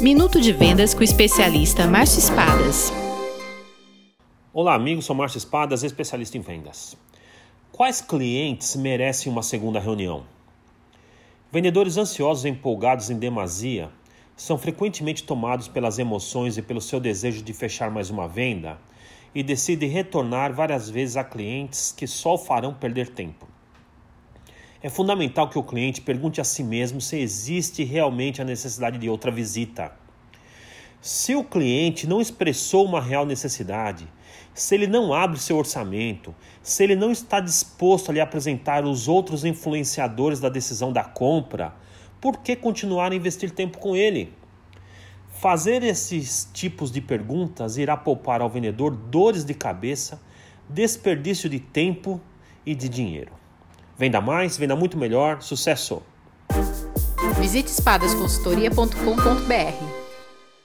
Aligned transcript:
Minuto 0.00 0.40
de 0.40 0.52
Vendas 0.52 0.94
com 0.94 1.00
o 1.00 1.02
especialista 1.02 1.84
Márcio 1.84 2.20
Espadas. 2.20 2.92
Olá, 4.52 4.74
amigos. 4.74 5.06
Sou 5.06 5.16
Márcio 5.16 5.38
Espadas, 5.38 5.82
especialista 5.82 6.38
em 6.38 6.40
vendas. 6.40 6.96
Quais 7.72 8.00
clientes 8.00 8.76
merecem 8.76 9.30
uma 9.30 9.42
segunda 9.42 9.80
reunião? 9.80 10.22
Vendedores 11.50 11.96
ansiosos 11.96 12.44
e 12.44 12.48
empolgados 12.48 13.10
em 13.10 13.18
demasia 13.18 13.90
são 14.36 14.56
frequentemente 14.56 15.24
tomados 15.24 15.66
pelas 15.66 15.98
emoções 15.98 16.56
e 16.56 16.62
pelo 16.62 16.80
seu 16.80 17.00
desejo 17.00 17.42
de 17.42 17.52
fechar 17.52 17.90
mais 17.90 18.08
uma 18.08 18.28
venda 18.28 18.78
e 19.34 19.42
decidem 19.42 19.90
retornar 19.90 20.54
várias 20.54 20.88
vezes 20.88 21.16
a 21.16 21.24
clientes 21.24 21.90
que 21.90 22.06
só 22.06 22.34
o 22.34 22.38
farão 22.38 22.72
perder 22.72 23.08
tempo. 23.08 23.47
É 24.80 24.88
fundamental 24.88 25.48
que 25.48 25.58
o 25.58 25.62
cliente 25.64 26.00
pergunte 26.00 26.40
a 26.40 26.44
si 26.44 26.62
mesmo 26.62 27.00
se 27.00 27.18
existe 27.18 27.82
realmente 27.82 28.40
a 28.40 28.44
necessidade 28.44 28.96
de 28.96 29.08
outra 29.10 29.28
visita. 29.28 29.90
Se 31.00 31.34
o 31.34 31.42
cliente 31.42 32.06
não 32.06 32.20
expressou 32.20 32.84
uma 32.84 33.00
real 33.00 33.26
necessidade, 33.26 34.06
se 34.54 34.76
ele 34.76 34.86
não 34.86 35.12
abre 35.12 35.40
seu 35.40 35.56
orçamento, 35.56 36.32
se 36.62 36.84
ele 36.84 36.94
não 36.94 37.10
está 37.10 37.40
disposto 37.40 38.10
a 38.10 38.14
lhe 38.14 38.20
apresentar 38.20 38.84
os 38.84 39.08
outros 39.08 39.44
influenciadores 39.44 40.38
da 40.38 40.48
decisão 40.48 40.92
da 40.92 41.02
compra, 41.02 41.74
por 42.20 42.38
que 42.38 42.54
continuar 42.54 43.10
a 43.10 43.16
investir 43.16 43.50
tempo 43.50 43.78
com 43.78 43.96
ele? 43.96 44.32
Fazer 45.28 45.82
esses 45.82 46.48
tipos 46.52 46.92
de 46.92 47.00
perguntas 47.00 47.78
irá 47.78 47.96
poupar 47.96 48.40
ao 48.40 48.48
vendedor 48.50 48.94
dores 48.94 49.44
de 49.44 49.54
cabeça, 49.54 50.20
desperdício 50.68 51.48
de 51.48 51.58
tempo 51.58 52.20
e 52.64 52.76
de 52.76 52.88
dinheiro. 52.88 53.38
Venda 53.98 54.20
mais, 54.20 54.56
venda 54.56 54.76
muito 54.76 54.96
melhor. 54.96 55.42
Sucesso! 55.42 56.00
Visite 57.40 57.68
espadasconsultoria.com.br 57.68 59.97